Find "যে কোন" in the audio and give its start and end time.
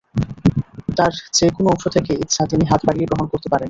1.33-1.65